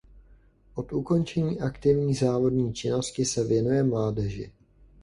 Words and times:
Od 0.75 0.93
ukončení 0.93 1.59
aktivní 1.61 2.13
závodní 2.13 2.73
činnosti 2.73 3.25
se 3.25 3.43
věnuje 3.43 3.83
mládeži. 3.83 4.51